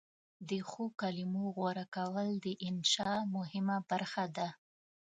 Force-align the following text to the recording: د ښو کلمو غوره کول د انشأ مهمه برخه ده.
د 0.49 0.51
ښو 0.69 0.83
کلمو 1.01 1.43
غوره 1.55 1.85
کول 1.95 2.27
د 2.45 2.47
انشأ 2.67 3.13
مهمه 3.35 3.77
برخه 3.91 4.25
ده. 4.37 4.47